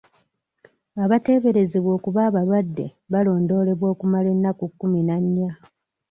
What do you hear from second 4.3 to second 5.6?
ennaku kkumi na nnya.